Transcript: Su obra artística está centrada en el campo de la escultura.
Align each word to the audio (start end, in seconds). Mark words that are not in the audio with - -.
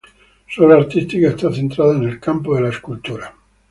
Su 0.49 0.63
obra 0.63 0.77
artística 0.79 1.27
está 1.27 1.53
centrada 1.53 1.95
en 1.95 2.05
el 2.05 2.19
campo 2.19 2.55
de 2.55 2.61
la 2.61 2.69
escultura. 2.69 3.35